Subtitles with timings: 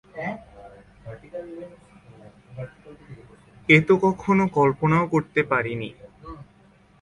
[3.69, 5.89] এ তো কখনো কল্পনাও করতে পারি নি।